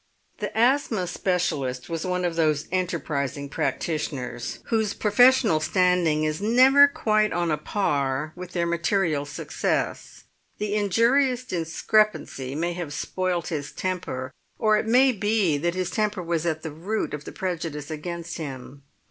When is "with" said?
8.35-8.53